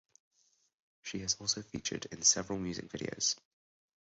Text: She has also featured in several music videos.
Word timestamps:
She 1.03 1.19
has 1.19 1.35
also 1.35 1.61
featured 1.61 2.07
in 2.07 2.23
several 2.23 2.57
music 2.57 2.89
videos. 2.89 3.35